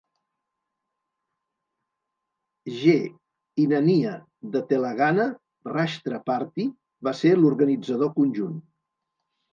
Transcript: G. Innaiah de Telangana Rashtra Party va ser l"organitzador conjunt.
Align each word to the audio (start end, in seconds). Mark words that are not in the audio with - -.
G. 2.79 2.95
Innaiah 3.65 4.15
de 4.55 4.65
Telangana 4.71 5.29
Rashtra 5.77 6.21
Party 6.31 6.67
va 7.09 7.17
ser 7.21 7.35
l"organitzador 7.37 8.15
conjunt. 8.21 8.61